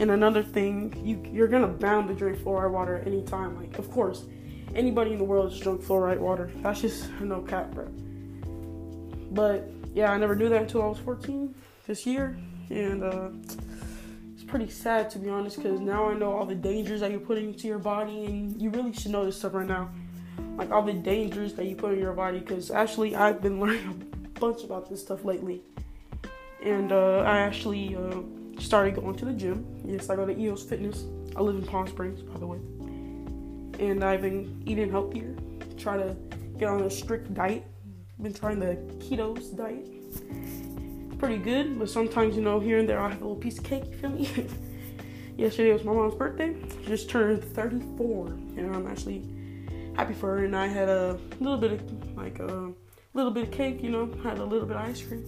And 0.00 0.10
another 0.10 0.42
thing, 0.42 1.00
you 1.04 1.22
you're 1.32 1.46
gonna 1.46 1.68
bound 1.68 2.08
to 2.08 2.14
drink 2.14 2.38
fluoride 2.38 2.72
water 2.72 3.02
anytime. 3.06 3.56
Like, 3.56 3.78
of 3.78 3.88
course, 3.92 4.24
anybody 4.74 5.12
in 5.12 5.18
the 5.18 5.24
world 5.24 5.50
just 5.50 5.62
drunk 5.62 5.82
fluoride 5.82 6.18
water. 6.18 6.50
That's 6.56 6.80
just 6.80 7.08
no 7.20 7.40
cap, 7.42 7.70
bro. 7.70 7.86
But 9.30 9.70
yeah, 9.94 10.10
I 10.10 10.18
never 10.18 10.34
knew 10.34 10.48
that 10.48 10.62
until 10.62 10.82
I 10.82 10.86
was 10.86 10.98
14 10.98 11.54
this 11.86 12.04
year, 12.04 12.36
and 12.70 13.04
uh, 13.04 13.28
pretty 14.54 14.70
sad 14.70 15.10
to 15.10 15.18
be 15.18 15.28
honest 15.28 15.56
because 15.56 15.80
now 15.80 16.08
I 16.08 16.14
know 16.14 16.30
all 16.30 16.46
the 16.46 16.54
dangers 16.54 17.00
that 17.00 17.10
you're 17.10 17.18
putting 17.18 17.48
into 17.48 17.66
your 17.66 17.80
body, 17.80 18.24
and 18.26 18.62
you 18.62 18.70
really 18.70 18.92
should 18.92 19.10
know 19.10 19.24
this 19.24 19.36
stuff 19.36 19.52
right 19.52 19.66
now. 19.66 19.90
Like 20.56 20.70
all 20.70 20.82
the 20.82 20.92
dangers 20.92 21.54
that 21.54 21.66
you 21.66 21.74
put 21.74 21.94
in 21.94 21.98
your 21.98 22.12
body 22.12 22.38
because 22.38 22.70
actually 22.70 23.16
I've 23.16 23.42
been 23.42 23.58
learning 23.60 24.12
a 24.12 24.38
bunch 24.38 24.62
about 24.62 24.88
this 24.88 25.00
stuff 25.00 25.24
lately. 25.24 25.60
And 26.62 26.92
uh, 26.92 27.24
I 27.26 27.40
actually 27.40 27.96
uh, 27.96 28.20
started 28.60 28.94
going 28.94 29.16
to 29.16 29.24
the 29.24 29.32
gym. 29.32 29.66
Yes, 29.84 30.08
I 30.08 30.14
go 30.14 30.24
to 30.24 30.38
EOS 30.40 30.62
Fitness. 30.62 31.02
I 31.34 31.40
live 31.40 31.56
in 31.56 31.66
Palm 31.66 31.88
Springs, 31.88 32.22
by 32.22 32.38
the 32.38 32.46
way. 32.46 32.58
And 33.84 34.04
I've 34.04 34.22
been 34.22 34.62
eating 34.66 34.88
healthier, 34.88 35.34
try 35.76 35.96
to 35.96 36.14
get 36.58 36.68
on 36.68 36.80
a 36.82 36.90
strict 36.90 37.34
diet. 37.34 37.64
Been 38.22 38.32
trying 38.32 38.60
the 38.60 38.76
ketos 39.00 39.56
diet 39.56 39.88
pretty 41.18 41.38
good, 41.38 41.78
but 41.78 41.88
sometimes, 41.88 42.36
you 42.36 42.42
know, 42.42 42.60
here 42.60 42.78
and 42.78 42.88
there 42.88 42.98
I 42.98 43.10
have 43.10 43.20
a 43.20 43.24
little 43.24 43.36
piece 43.36 43.58
of 43.58 43.64
cake, 43.64 43.84
you 43.90 43.96
feel 43.96 44.10
me? 44.10 44.48
Yesterday 45.36 45.72
was 45.72 45.84
my 45.84 45.92
mom's 45.92 46.14
birthday. 46.14 46.54
She 46.82 46.86
just 46.86 47.10
turned 47.10 47.42
34, 47.42 48.26
and 48.26 48.74
I'm 48.74 48.86
actually 48.86 49.24
happy 49.96 50.14
for 50.14 50.36
her. 50.38 50.44
And 50.44 50.56
I 50.56 50.68
had 50.68 50.88
a 50.88 51.18
little 51.40 51.58
bit 51.58 51.72
of, 51.72 52.16
like, 52.16 52.38
a 52.38 52.72
little 53.14 53.32
bit 53.32 53.48
of 53.48 53.50
cake, 53.50 53.82
you 53.82 53.90
know, 53.90 54.08
had 54.22 54.38
a 54.38 54.44
little 54.44 54.66
bit 54.66 54.76
of 54.76 54.82
ice 54.82 55.02
cream. 55.02 55.24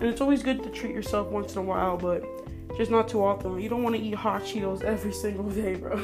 And 0.00 0.04
it's 0.10 0.20
always 0.20 0.42
good 0.42 0.62
to 0.64 0.70
treat 0.70 0.92
yourself 0.92 1.28
once 1.28 1.52
in 1.52 1.58
a 1.58 1.62
while, 1.62 1.96
but 1.96 2.24
just 2.76 2.90
not 2.90 3.08
too 3.08 3.22
often. 3.22 3.60
You 3.60 3.68
don't 3.68 3.82
want 3.82 3.94
to 3.94 4.02
eat 4.02 4.14
hot 4.14 4.42
Cheetos 4.42 4.82
every 4.82 5.12
single 5.12 5.48
day, 5.62 5.76
bro. 5.76 5.96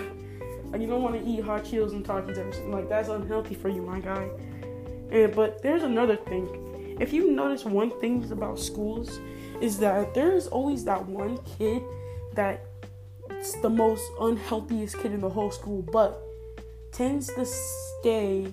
Like, 0.66 0.80
you 0.80 0.86
don't 0.86 1.02
want 1.02 1.16
to 1.16 1.28
eat 1.28 1.42
hot 1.42 1.64
Cheetos 1.64 1.92
and 1.92 2.04
Takis 2.04 2.38
every 2.38 2.52
single 2.52 2.78
Like, 2.78 2.88
that's 2.88 3.08
unhealthy 3.08 3.54
for 3.54 3.68
you, 3.68 3.82
my 3.82 4.00
guy. 4.00 4.28
And, 5.10 5.34
but 5.34 5.62
there's 5.62 5.82
another 5.82 6.16
thing 6.16 6.67
if 7.00 7.12
you 7.12 7.30
notice 7.30 7.64
one 7.64 7.90
thing 8.00 8.30
about 8.30 8.58
schools 8.58 9.20
is 9.60 9.78
that 9.78 10.14
there 10.14 10.32
is 10.32 10.46
always 10.48 10.84
that 10.84 11.04
one 11.06 11.38
kid 11.58 11.82
that 12.34 12.64
it's 13.30 13.60
the 13.60 13.70
most 13.70 14.02
unhealthiest 14.20 14.98
kid 14.98 15.12
in 15.12 15.20
the 15.20 15.28
whole 15.28 15.50
school, 15.50 15.82
but 15.92 16.20
tends 16.92 17.32
to 17.34 17.44
stay 17.44 18.52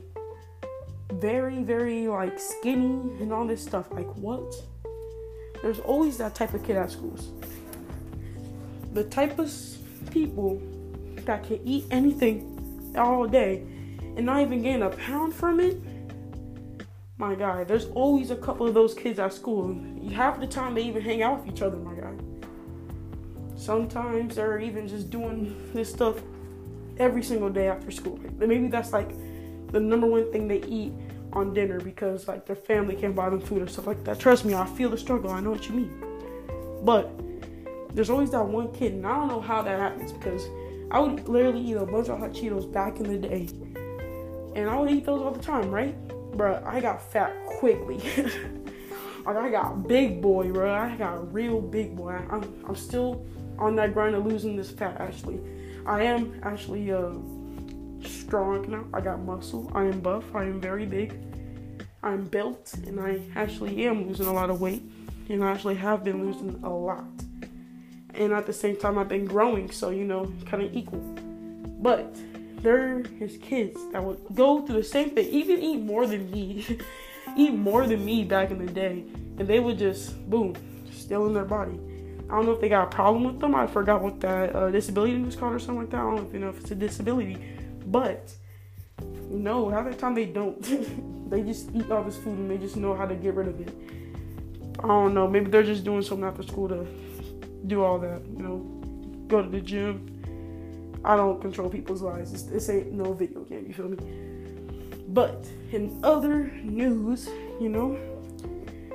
very, 1.13 1.63
very 1.63 2.07
like 2.07 2.39
skinny 2.39 2.99
and 3.21 3.31
all 3.31 3.45
this 3.45 3.63
stuff. 3.63 3.91
Like 3.91 4.11
what? 4.15 4.55
There's 5.61 5.79
always 5.79 6.17
that 6.17 6.35
type 6.35 6.53
of 6.53 6.63
kid 6.63 6.75
at 6.75 6.91
schools. 6.91 7.29
The 8.93 9.03
type 9.05 9.39
of 9.39 9.51
people 10.11 10.61
that 11.25 11.43
can 11.43 11.59
eat 11.65 11.85
anything 11.91 12.93
all 12.95 13.27
day 13.27 13.63
and 14.15 14.25
not 14.25 14.41
even 14.41 14.61
gain 14.61 14.83
a 14.83 14.89
pound 14.89 15.33
from 15.33 15.59
it, 15.59 15.77
my 17.17 17.33
guy, 17.33 17.63
there's 17.63 17.85
always 17.87 18.29
a 18.29 18.35
couple 18.35 18.67
of 18.67 18.73
those 18.73 18.93
kids 18.93 19.19
at 19.19 19.33
school. 19.33 19.79
Half 20.11 20.39
the 20.39 20.47
time 20.47 20.75
they 20.75 20.83
even 20.83 21.01
hang 21.01 21.23
out 21.23 21.39
with 21.39 21.55
each 21.55 21.61
other, 21.61 21.77
my 21.77 21.93
guy. 21.93 22.13
Sometimes 23.55 24.35
they're 24.35 24.59
even 24.59 24.87
just 24.87 25.09
doing 25.09 25.55
this 25.73 25.89
stuff 25.89 26.21
every 26.97 27.23
single 27.23 27.49
day 27.49 27.69
after 27.69 27.89
school. 27.89 28.19
Maybe 28.37 28.67
that's 28.67 28.91
like 28.91 29.09
the 29.71 29.79
number 29.79 30.07
one 30.07 30.29
thing 30.31 30.49
they 30.49 30.61
eat 30.63 30.91
on 31.31 31.53
dinner 31.53 31.79
because 31.79 32.27
like 32.27 32.45
their 32.45 32.55
family 32.55 32.95
can't 32.95 33.15
buy 33.15 33.29
them 33.29 33.39
food 33.39 33.61
or 33.61 33.67
stuff 33.67 33.87
like 33.87 34.03
that. 34.03 34.19
Trust 34.19 34.43
me, 34.43 34.53
I 34.53 34.65
feel 34.65 34.89
the 34.89 34.97
struggle. 34.97 35.31
I 35.31 35.39
know 35.39 35.51
what 35.51 35.69
you 35.69 35.75
mean. 35.75 36.03
But 36.83 37.09
there's 37.95 38.09
always 38.09 38.31
that 38.31 38.43
one 38.43 38.73
kid, 38.73 38.91
and 38.91 39.07
I 39.07 39.15
don't 39.15 39.29
know 39.29 39.41
how 39.41 39.61
that 39.61 39.79
happens 39.79 40.11
because 40.11 40.47
I 40.91 40.99
would 40.99 41.29
literally 41.29 41.61
eat 41.61 41.77
a 41.77 41.85
bunch 41.85 42.09
of 42.09 42.19
hot 42.19 42.31
Cheetos 42.33 42.71
back 42.71 42.97
in 42.97 43.03
the 43.03 43.17
day, 43.17 43.47
and 44.53 44.69
I 44.69 44.77
would 44.77 44.91
eat 44.91 45.05
those 45.05 45.21
all 45.21 45.31
the 45.31 45.41
time, 45.41 45.71
right? 45.71 45.95
Bro, 46.35 46.63
I 46.65 46.81
got 46.81 47.01
fat 47.01 47.33
quickly. 47.45 47.97
like 49.25 49.37
I 49.37 49.49
got 49.49 49.87
big 49.87 50.21
boy, 50.21 50.51
bro. 50.51 50.73
I 50.73 50.95
got 50.95 51.33
real 51.33 51.61
big 51.61 51.95
boy. 51.95 52.19
I'm 52.29 52.63
I'm 52.67 52.75
still 52.75 53.25
on 53.57 53.75
that 53.77 53.93
grind 53.93 54.15
of 54.15 54.25
losing 54.25 54.55
this 54.55 54.69
fat. 54.69 54.99
Actually, 54.99 55.39
I 55.85 56.03
am 56.03 56.39
actually 56.43 56.91
uh 56.91 57.11
strong 58.03 58.69
now. 58.69 58.85
I 58.93 59.01
got 59.01 59.21
muscle. 59.21 59.71
I 59.73 59.83
am 59.83 60.01
buff. 60.01 60.23
I 60.35 60.43
am 60.43 60.59
very 60.59 60.85
big. 60.85 61.13
I'm 62.03 62.25
built, 62.25 62.73
and 62.85 62.99
I 62.99 63.21
actually 63.35 63.85
am 63.87 64.07
losing 64.07 64.27
a 64.27 64.33
lot 64.33 64.49
of 64.49 64.61
weight. 64.61 64.83
And 65.29 65.43
I 65.43 65.51
actually 65.51 65.75
have 65.75 66.03
been 66.03 66.23
losing 66.23 66.61
a 66.63 66.69
lot. 66.69 67.05
And 68.13 68.31
at 68.31 68.45
the 68.45 68.53
same 68.53 68.75
time, 68.77 68.97
I've 68.97 69.09
been 69.09 69.25
growing, 69.25 69.71
so 69.71 69.89
you 69.89 70.03
know, 70.03 70.31
kind 70.45 70.63
of 70.63 70.75
equal. 70.75 70.99
But 71.79 72.15
there 72.61 73.03
is 73.19 73.37
kids 73.37 73.79
that 73.91 74.03
would 74.03 74.19
go 74.33 74.65
through 74.65 74.77
the 74.77 74.83
same 74.83 75.11
thing, 75.11 75.27
even 75.27 75.61
eat 75.61 75.81
more 75.81 76.07
than 76.07 76.29
me, 76.31 76.79
eat 77.37 77.53
more 77.53 77.87
than 77.87 78.03
me 78.03 78.23
back 78.23 78.51
in 78.51 78.65
the 78.65 78.71
day, 78.71 79.03
and 79.37 79.47
they 79.47 79.59
would 79.59 79.77
just 79.77 80.29
boom, 80.29 80.55
still 80.91 81.27
in 81.27 81.33
their 81.33 81.45
body. 81.45 81.79
I 82.29 82.35
don't 82.35 82.45
know 82.45 82.53
if 82.53 82.61
they 82.61 82.69
got 82.69 82.87
a 82.91 82.95
problem 82.95 83.23
with 83.23 83.39
them. 83.39 83.53
I 83.53 83.67
forgot 83.67 84.01
what 84.01 84.19
that 84.21 84.55
uh, 84.55 84.71
disability 84.71 85.21
was 85.21 85.35
called 85.35 85.53
or 85.53 85.59
something 85.59 85.81
like 85.81 85.91
that. 85.91 85.99
I 85.99 86.03
don't 86.03 86.15
know 86.15 86.23
if 86.23 86.33
you 86.33 86.39
know 86.39 86.49
if 86.49 86.59
it's 86.59 86.71
a 86.71 86.75
disability, 86.75 87.37
but 87.85 88.33
no, 89.29 89.69
half 89.69 89.85
the 89.85 89.93
time 89.93 90.15
they 90.15 90.25
don't. 90.25 90.59
they 91.29 91.43
just 91.43 91.69
eat 91.73 91.89
all 91.91 92.03
this 92.03 92.17
food 92.17 92.37
and 92.37 92.49
they 92.49 92.57
just 92.57 92.77
know 92.77 92.95
how 92.95 93.05
to 93.05 93.15
get 93.15 93.35
rid 93.35 93.47
of 93.47 93.59
it. 93.61 93.73
I 94.79 94.87
don't 94.87 95.13
know. 95.13 95.27
Maybe 95.27 95.51
they're 95.51 95.63
just 95.63 95.83
doing 95.83 96.01
something 96.01 96.25
after 96.25 96.43
school 96.43 96.67
to 96.69 96.85
do 97.67 97.83
all 97.83 97.99
that. 97.99 98.21
You 98.25 98.43
know, 98.43 98.57
go 99.27 99.41
to 99.41 99.49
the 99.49 99.61
gym. 99.61 100.14
I 101.05 101.15
don't 101.15 101.39
control 101.39 101.69
people's 101.69 102.01
lives. 102.01 102.45
This, 102.45 102.67
ain't 102.69 102.91
no 102.91 103.13
video 103.13 103.41
game. 103.41 103.65
You 103.67 103.73
feel 103.73 103.89
me? 103.89 103.97
But 105.09 105.45
in 105.71 105.99
other 106.03 106.51
news, 106.63 107.29
you 107.61 107.69
know, 107.69 107.97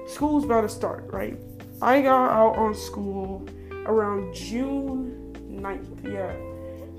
school's 0.09 0.45
about 0.45 0.63
to 0.63 0.69
start, 0.69 1.09
right? 1.13 1.39
I 1.81 2.03
got 2.03 2.31
out 2.31 2.57
on 2.57 2.75
school 2.75 3.47
around 3.87 4.35
June 4.35 5.33
9th. 5.49 6.05
Yeah. 6.05 6.35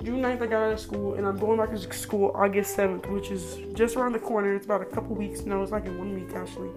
June 0.01 0.21
9th, 0.21 0.41
I 0.41 0.47
got 0.47 0.63
out 0.63 0.73
of 0.73 0.79
school, 0.79 1.15
and 1.15 1.27
I'm 1.27 1.37
going 1.37 1.59
back 1.59 1.71
to 1.71 1.93
school 1.93 2.31
August 2.33 2.77
7th, 2.77 3.05
which 3.11 3.31
is 3.31 3.59
just 3.73 3.97
around 3.97 4.13
the 4.13 4.19
corner. 4.19 4.55
It's 4.55 4.65
about 4.65 4.81
a 4.81 4.85
couple 4.85 5.15
weeks. 5.15 5.41
No, 5.41 5.61
it's 5.61 5.73
like 5.73 5.85
in 5.85 5.97
one 5.97 6.15
week, 6.15 6.33
actually. 6.33 6.71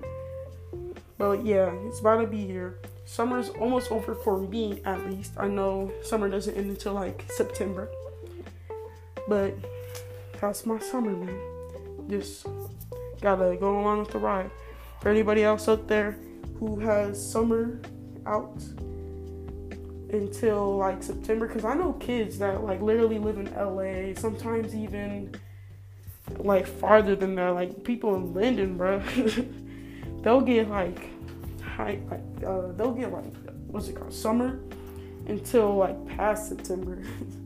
But 1.16 1.46
yeah, 1.46 1.70
it's 1.86 2.00
about 2.00 2.20
to 2.20 2.26
be 2.26 2.44
here. 2.44 2.80
Summer's 3.04 3.50
almost 3.50 3.92
over 3.92 4.14
for 4.16 4.40
me, 4.40 4.82
at 4.84 5.06
least. 5.08 5.34
I 5.38 5.46
know 5.46 5.92
summer 6.02 6.28
doesn't 6.28 6.56
end 6.56 6.68
until 6.68 6.94
like 6.94 7.24
September. 7.28 7.88
But 9.28 9.54
that's 10.40 10.66
my 10.66 10.78
summer, 10.78 11.10
man. 11.10 11.40
Just 12.08 12.46
gotta 13.20 13.56
go 13.56 13.80
along 13.80 14.00
with 14.00 14.10
the 14.10 14.18
ride. 14.18 14.50
For 15.00 15.08
anybody 15.08 15.44
else 15.44 15.68
out 15.68 15.88
there 15.88 16.16
who 16.58 16.78
has 16.80 17.20
summer 17.30 17.80
out 18.26 18.62
until 20.10 20.76
like 20.76 21.02
September, 21.02 21.46
because 21.46 21.64
I 21.64 21.74
know 21.74 21.94
kids 21.94 22.38
that 22.38 22.62
like 22.62 22.80
literally 22.80 23.18
live 23.18 23.38
in 23.38 23.52
LA, 23.54 24.18
sometimes 24.18 24.74
even 24.74 25.34
like 26.38 26.66
farther 26.66 27.16
than 27.16 27.34
that, 27.36 27.50
like 27.50 27.84
people 27.84 28.14
in 28.16 28.32
Linden, 28.34 28.76
bro. 28.76 29.02
they'll 30.22 30.40
get 30.40 30.68
like 30.68 31.10
high, 31.62 32.00
like 32.10 32.44
uh, 32.46 32.72
they'll 32.72 32.92
get 32.92 33.12
like 33.12 33.32
what's 33.66 33.88
it 33.88 33.96
called, 33.96 34.12
summer 34.12 34.60
until 35.26 35.76
like 35.76 36.06
past 36.16 36.48
September. 36.48 37.02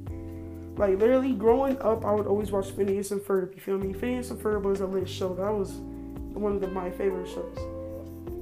like 0.78 0.99
literally 0.99 1.32
growing 1.32 1.76
up, 1.80 2.04
I 2.04 2.12
would 2.12 2.26
always 2.26 2.52
watch 2.52 2.70
Phineas 2.70 3.11
and 3.11 3.20
Ferb. 3.20 3.54
You 3.54 3.61
feel 3.61 3.78
me? 3.78 3.92
Phineas 3.92 4.30
and 4.30 4.40
Ferb 4.40 4.62
was 4.62 4.80
a 4.80 4.87
lit 4.87 5.08
show. 5.08 5.35
That 5.35 5.52
was 5.52 5.73
one 5.73 6.52
of 6.52 6.61
the, 6.61 6.68
my 6.68 6.90
favorite 6.90 7.28
shows. 7.28 7.58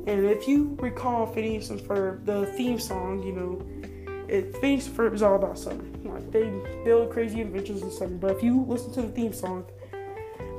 And 0.06 0.24
if 0.26 0.46
you 0.46 0.76
recall 0.78 1.26
Phineas 1.26 1.70
and 1.70 1.80
Ferb, 1.80 2.26
the 2.26 2.46
theme 2.52 2.78
song, 2.78 3.22
you 3.22 3.32
know, 3.32 4.28
it, 4.28 4.54
Phineas 4.58 4.86
and 4.86 4.96
Ferb 4.96 5.14
is 5.14 5.22
all 5.22 5.36
about 5.36 5.58
summer. 5.58 5.82
Like 6.04 6.30
they 6.30 6.50
build 6.84 7.10
crazy 7.10 7.40
adventures 7.40 7.82
in 7.82 7.90
summer. 7.90 8.16
But 8.16 8.36
if 8.36 8.42
you 8.42 8.64
listen 8.68 8.92
to 8.94 9.02
the 9.02 9.08
theme 9.08 9.32
song, 9.32 9.64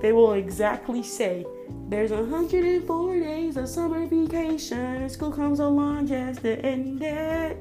they 0.02 0.12
will 0.12 0.34
exactly 0.34 1.04
say, 1.04 1.46
There's 1.90 2.12
104 2.12 3.20
days 3.20 3.56
of 3.56 3.70
summer 3.70 4.06
vacation. 4.08 5.10
School 5.10 5.32
comes 5.32 5.60
along 5.60 6.08
just 6.08 6.42
to 6.42 6.60
end 6.60 7.04
it. 7.04 7.58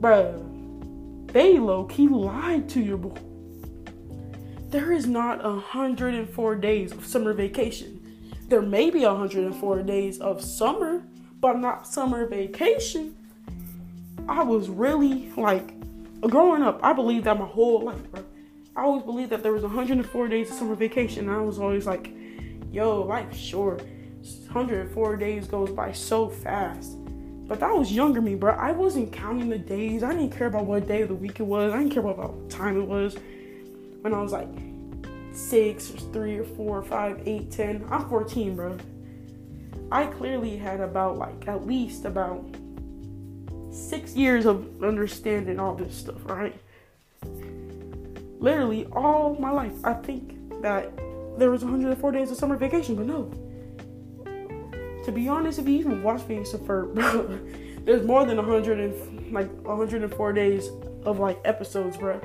Bruh, 0.00 0.53
they 1.34 1.58
low 1.58 1.84
key 1.84 2.08
lied 2.08 2.70
to 2.70 2.80
your 2.80 2.96
boy. 2.96 3.20
There 4.70 4.90
is 4.90 5.06
not 5.06 5.44
104 5.44 6.56
days 6.56 6.92
of 6.92 7.04
summer 7.06 7.34
vacation 7.34 8.00
there 8.48 8.62
may 8.62 8.90
be 8.90 9.04
104 9.04 9.82
days 9.82 10.20
of 10.20 10.42
summer, 10.42 11.02
but 11.40 11.58
not 11.58 11.86
summer 11.86 12.26
vacation. 12.26 13.16
I 14.28 14.42
was 14.42 14.68
really 14.68 15.32
like 15.36 15.74
growing 16.20 16.62
up, 16.62 16.80
I 16.82 16.92
believed 16.92 17.24
that 17.24 17.38
my 17.38 17.46
whole 17.46 17.82
life, 17.82 18.10
bro. 18.10 18.22
I 18.76 18.82
always 18.82 19.04
believed 19.04 19.30
that 19.30 19.42
there 19.42 19.52
was 19.52 19.62
104 19.62 20.28
days 20.28 20.50
of 20.50 20.56
summer 20.56 20.74
vacation. 20.74 21.28
And 21.28 21.36
I 21.36 21.40
was 21.40 21.58
always 21.58 21.86
like, 21.86 22.12
yo, 22.70 23.02
life's 23.02 23.38
short. 23.38 23.82
104 24.52 25.16
days 25.16 25.46
goes 25.46 25.70
by 25.70 25.92
so 25.92 26.28
fast. 26.28 26.96
But 27.46 27.60
that 27.60 27.76
was 27.76 27.92
younger 27.92 28.22
me, 28.22 28.34
bro. 28.34 28.54
I 28.54 28.72
wasn't 28.72 29.12
counting 29.12 29.50
the 29.50 29.58
days. 29.58 30.02
I 30.02 30.12
didn't 30.12 30.30
care 30.30 30.46
about 30.46 30.64
what 30.64 30.88
day 30.88 31.02
of 31.02 31.08
the 31.08 31.14
week 31.14 31.40
it 31.40 31.44
was. 31.44 31.72
I 31.72 31.78
didn't 31.78 31.92
care 31.92 32.02
about 32.02 32.32
what 32.32 32.50
time 32.50 32.80
it 32.80 32.86
was. 32.86 33.16
When 34.00 34.14
I 34.14 34.22
was 34.22 34.32
like 34.32 34.48
six 35.32 35.90
or 35.90 35.98
three 36.12 36.38
or 36.38 36.44
four 36.44 36.78
or 36.78 36.82
five, 36.82 37.22
eight, 37.26 37.50
ten. 37.50 37.84
I'm 37.90 38.08
14, 38.08 38.56
bro. 38.56 38.78
I 39.92 40.06
clearly 40.06 40.56
had 40.56 40.80
about 40.80 41.18
like 41.18 41.46
at 41.46 41.66
least 41.66 42.04
about 42.04 42.44
six 43.70 44.14
years 44.14 44.46
of 44.46 44.82
understanding 44.82 45.58
all 45.60 45.74
this 45.74 45.94
stuff, 45.96 46.24
right? 46.24 46.54
Literally 48.38 48.86
all 48.92 49.36
my 49.38 49.50
life, 49.50 49.72
I 49.84 49.94
think 49.94 50.62
that 50.62 50.96
there 51.38 51.50
was 51.50 51.62
104 51.62 52.12
days 52.12 52.30
of 52.30 52.36
summer 52.36 52.56
vacation, 52.56 52.94
but 52.94 53.06
no. 53.06 53.30
To 55.04 55.12
be 55.12 55.28
honest, 55.28 55.58
if 55.58 55.68
you 55.68 55.78
even 55.78 56.02
watch 56.02 56.22
Phineas 56.22 56.54
and 56.54 56.66
Ferb 56.66 56.94
bro, 56.94 57.38
there's 57.84 58.06
more 58.06 58.24
than 58.24 58.36
100 58.36 58.80
and 58.80 59.32
like 59.32 59.50
104 59.62 60.32
days 60.32 60.68
of 61.04 61.18
like 61.18 61.38
episodes, 61.44 61.96
bro. 61.96 62.20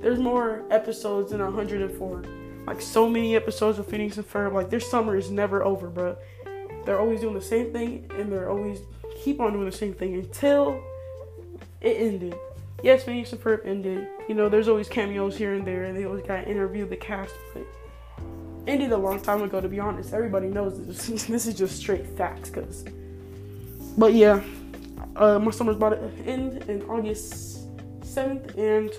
There's 0.00 0.18
more 0.18 0.64
episodes 0.70 1.30
than 1.32 1.42
104 1.42 2.24
like 2.66 2.80
so 2.80 3.08
many 3.08 3.36
episodes 3.36 3.78
of 3.78 3.86
Phineas 3.86 4.16
and 4.16 4.28
Ferb. 4.28 4.52
Like 4.52 4.70
their 4.70 4.80
summer 4.80 5.16
is 5.16 5.30
never 5.30 5.62
over, 5.62 5.88
bro. 5.88 6.16
They're 6.84 7.00
always 7.00 7.20
doing 7.20 7.34
the 7.34 7.42
same 7.42 7.72
thing, 7.72 8.10
and 8.18 8.30
they're 8.30 8.50
always 8.50 8.80
keep 9.22 9.40
on 9.40 9.52
doing 9.52 9.66
the 9.66 9.72
same 9.72 9.94
thing 9.94 10.14
until 10.14 10.82
it 11.80 11.96
ended. 11.96 12.36
Yes, 12.82 13.04
Phineas 13.04 13.32
and 13.32 13.42
Ferb 13.42 13.64
ended. 13.64 14.06
You 14.28 14.34
know, 14.34 14.48
there's 14.48 14.68
always 14.68 14.88
cameos 14.88 15.36
here 15.36 15.54
and 15.54 15.66
there, 15.66 15.84
and 15.84 15.96
they 15.96 16.04
always 16.04 16.24
got 16.24 16.42
to 16.42 16.50
interview 16.50 16.86
the 16.86 16.96
cast, 16.96 17.34
but 17.54 17.66
ended 18.66 18.92
a 18.92 18.96
long 18.96 19.20
time 19.20 19.42
ago. 19.42 19.60
To 19.60 19.68
be 19.68 19.80
honest, 19.80 20.12
everybody 20.12 20.48
knows 20.48 20.84
this. 20.86 21.26
this 21.26 21.46
is 21.46 21.54
just 21.54 21.76
straight 21.76 22.06
facts, 22.16 22.50
cause. 22.50 22.84
But 23.96 24.14
yeah, 24.14 24.42
uh, 25.16 25.38
my 25.38 25.50
summer's 25.50 25.76
about 25.76 25.90
to 25.90 26.10
end 26.26 26.64
in 26.68 26.82
August 26.82 27.68
7th, 28.00 28.56
and 28.58 28.90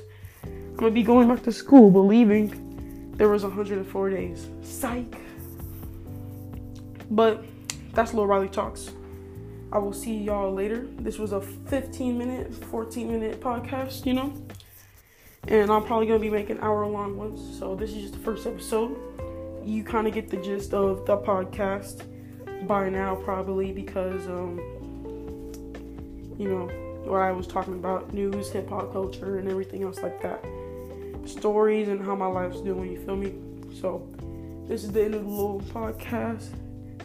I'm 0.43 0.75
gonna 0.75 0.91
be 0.91 1.03
going 1.03 1.27
back 1.27 1.43
to 1.43 1.51
school, 1.51 1.91
believing 1.91 3.12
there 3.17 3.29
was 3.29 3.43
104 3.43 4.10
days. 4.10 4.48
Psych. 4.62 5.15
But 7.10 7.43
that's 7.93 8.13
Lil 8.13 8.27
Riley 8.27 8.50
Talks. 8.50 8.91
I 9.72 9.77
will 9.77 9.93
see 9.93 10.17
y'all 10.17 10.53
later. 10.53 10.88
This 11.00 11.17
was 11.17 11.31
a 11.31 11.41
15 11.41 12.17
minute, 12.17 12.53
14 12.53 13.12
minute 13.12 13.41
podcast, 13.41 14.05
you 14.05 14.13
know? 14.13 14.34
And 15.48 15.72
I'm 15.72 15.84
probably 15.84 16.07
gonna 16.07 16.19
be 16.19 16.29
making 16.29 16.60
hour 16.60 16.86
long 16.88 17.17
ones. 17.17 17.60
So 17.60 17.75
this 17.75 17.91
is 17.91 18.01
just 18.03 18.13
the 18.13 18.19
first 18.19 18.48
episode. 18.48 18.98
You 19.65 19.84
kind 19.84 20.05
of 20.05 20.13
get 20.13 20.29
the 20.29 20.38
gist 20.38 20.75
of 20.75 21.07
the 21.07 21.17
podcast 21.17 22.03
by 22.67 22.88
now, 22.88 23.15
probably 23.15 23.72
because, 23.72 24.27
um, 24.27 24.60
you 26.38 26.48
know, 26.48 26.67
where 27.03 27.24
I 27.24 27.31
was 27.31 27.48
talking 27.48 27.74
about 27.74 28.13
news, 28.13 28.51
hip 28.51 28.69
hop 28.69 28.93
culture, 28.93 29.39
and 29.39 29.50
everything 29.50 29.81
else 29.81 30.03
like 30.03 30.22
that. 30.22 30.45
Stories 31.25 31.88
and 31.88 32.00
how 32.00 32.15
my 32.15 32.27
life's 32.27 32.62
doing, 32.62 32.91
you 32.91 33.03
feel 33.03 33.15
me? 33.15 33.34
So, 33.81 34.07
this 34.67 34.84
is 34.84 34.91
the 34.91 35.03
end 35.03 35.15
of 35.15 35.24
the 35.24 35.29
little 35.29 35.62
podcast. 35.62 36.50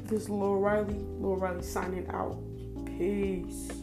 This 0.05 0.23
is 0.23 0.29
Lil 0.29 0.57
Riley. 0.57 0.97
Lil 1.19 1.37
Riley 1.37 1.63
signing 1.63 2.07
out. 2.09 2.39
Peace. 2.85 3.80